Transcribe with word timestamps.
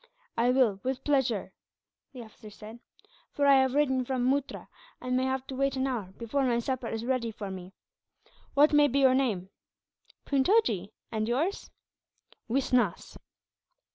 "I 0.35 0.49
will, 0.49 0.79
with 0.81 1.03
pleasure," 1.03 1.53
the 2.11 2.23
officer 2.23 2.49
said, 2.49 2.79
"for 3.29 3.45
I 3.45 3.61
have 3.61 3.75
ridden 3.75 4.03
from 4.03 4.25
Muttra, 4.25 4.67
and 4.99 5.15
may 5.15 5.25
have 5.25 5.45
to 5.45 5.55
wait 5.55 5.75
an 5.75 5.85
hour 5.85 6.11
before 6.17 6.43
my 6.43 6.57
supper 6.57 6.87
is 6.87 7.05
ready 7.05 7.29
for 7.29 7.51
me. 7.51 7.73
What 8.55 8.73
may 8.73 8.87
be 8.87 8.97
your 8.97 9.13
name?" 9.13 9.51
"Puntojee. 10.25 10.89
And 11.11 11.27
yours?" 11.27 11.69
"Wisnas." 12.49 13.15